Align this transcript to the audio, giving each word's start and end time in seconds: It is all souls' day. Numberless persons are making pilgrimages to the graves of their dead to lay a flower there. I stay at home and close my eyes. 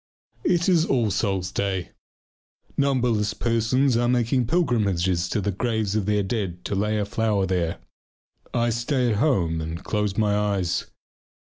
It 0.43 0.67
is 0.67 0.83
all 0.83 1.11
souls' 1.11 1.51
day. 1.51 1.91
Numberless 2.75 3.35
persons 3.35 3.95
are 3.95 4.07
making 4.07 4.47
pilgrimages 4.47 5.29
to 5.29 5.41
the 5.41 5.51
graves 5.51 5.95
of 5.95 6.07
their 6.07 6.23
dead 6.23 6.65
to 6.65 6.73
lay 6.73 6.97
a 6.97 7.05
flower 7.05 7.45
there. 7.45 7.77
I 8.51 8.71
stay 8.71 9.11
at 9.11 9.17
home 9.17 9.61
and 9.61 9.83
close 9.83 10.17
my 10.17 10.35
eyes. 10.35 10.85